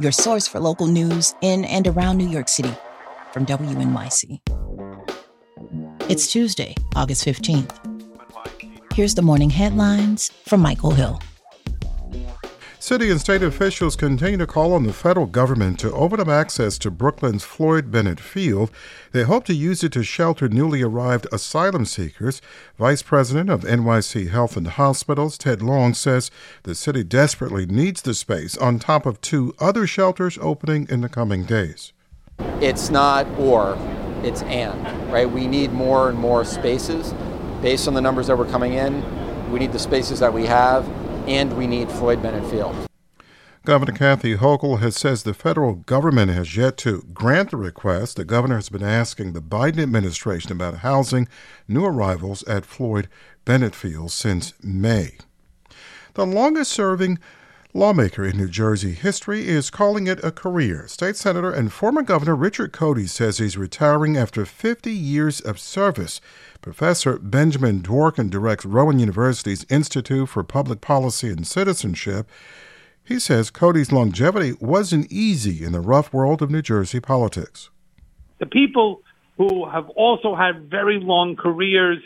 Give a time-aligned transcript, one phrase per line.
[0.00, 2.72] your source for local news in and around New York City
[3.32, 4.40] from WNYC.
[6.08, 7.74] It's Tuesday, August 15th.
[8.94, 11.20] Here's the morning headlines from Michael Hill.
[12.80, 16.78] City and state officials continue to call on the federal government to open up access
[16.78, 18.70] to Brooklyn's Floyd Bennett Field.
[19.10, 22.40] They hope to use it to shelter newly arrived asylum seekers.
[22.78, 26.30] Vice President of NYC Health and Hospitals, Ted Long, says
[26.62, 31.08] the city desperately needs the space on top of two other shelters opening in the
[31.08, 31.92] coming days.
[32.60, 33.76] It's not or,
[34.22, 35.28] it's and, right?
[35.28, 37.12] We need more and more spaces.
[37.60, 39.02] Based on the numbers that were coming in,
[39.50, 40.88] we need the spaces that we have,
[41.28, 42.74] and we need Floyd Bennett Field.
[43.64, 48.16] Governor Kathy Hochul has says the federal government has yet to grant the request.
[48.16, 51.28] The governor has been asking the Biden administration about housing
[51.66, 53.08] new arrivals at Floyd
[53.44, 55.18] Bennett Field since May.
[56.14, 57.18] The longest serving
[57.74, 60.88] lawmaker in New Jersey history is calling it a career.
[60.88, 66.20] State Senator and former Governor Richard Codey says he's retiring after 50 years of service.
[66.62, 72.28] Professor Benjamin Dworkin directs Rowan University's Institute for Public Policy and Citizenship.
[73.04, 77.70] He says Codey's longevity wasn't easy in the rough world of New Jersey politics.
[78.38, 79.02] The people
[79.36, 81.98] who have also had very long careers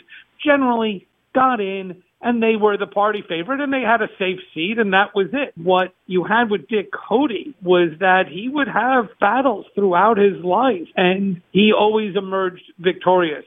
[0.43, 4.79] generally got in and they were the party favorite and they had a safe seat
[4.79, 5.53] and that was it.
[5.57, 10.87] What you had with Dick Codey was that he would have battles throughout his life
[10.95, 13.45] and he always emerged victorious.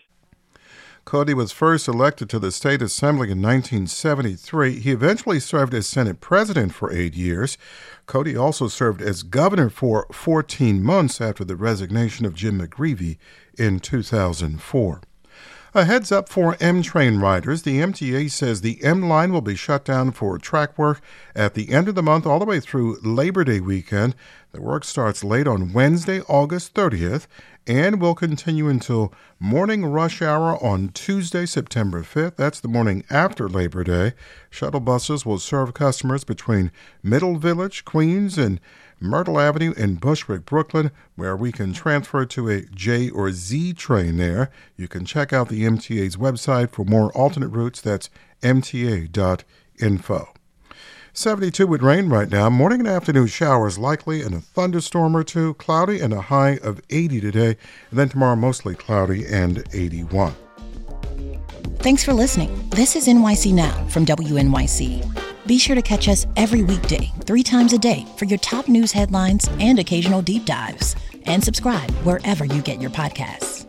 [1.07, 4.81] Codey was first elected to the state assembly in 1973.
[4.81, 7.57] He eventually served as Senate president for eight years.
[8.09, 13.19] Codey also served as governor for 14 months after the resignation of Jim McGreevey
[13.57, 15.01] in 2004.
[15.77, 17.61] A heads up for M train riders.
[17.61, 21.03] The MTA says the M line will be shut down for track work
[21.35, 24.15] at the end of the month all the way through Labor Day weekend.
[24.53, 27.27] The work starts late on Wednesday, August 30th,
[27.67, 32.37] and will continue until morning rush hour on Tuesday, September 5th.
[32.37, 34.15] That's the morning after Labor Day.
[34.49, 36.71] Shuttle buses will serve customers between
[37.03, 38.61] Middle Village, Queens, and
[39.01, 44.17] Myrtle Avenue in Bushwick, Brooklyn, where we can transfer to a J or Z train
[44.17, 44.51] there.
[44.77, 47.81] You can check out the MTA's website for more alternate routes.
[47.81, 48.09] That's
[48.43, 50.29] mta.info.
[51.17, 52.51] 72 with rain right now.
[52.51, 55.55] Morning and afternoon showers likely and a thunderstorm or two.
[55.55, 57.57] Cloudy and a high of 80 today.
[57.91, 60.35] And then tomorrow mostly cloudy and 81.
[61.79, 62.69] Thanks for listening.
[62.69, 65.47] This is NYC Now from WNYC.
[65.47, 68.93] Be sure to catch us every weekday, three times a day, for your top news
[68.93, 70.97] headlines and occasional deep dives.
[71.25, 73.67] And subscribe wherever you get your podcasts.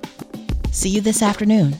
[0.73, 1.79] See you this afternoon.